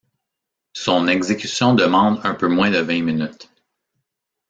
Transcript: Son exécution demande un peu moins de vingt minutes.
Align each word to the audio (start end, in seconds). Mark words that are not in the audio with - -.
Son 0.73 1.07
exécution 1.07 1.75
demande 1.75 2.21
un 2.25 2.33
peu 2.33 2.47
moins 2.47 2.71
de 2.71 2.79
vingt 2.79 3.03
minutes. 3.03 3.51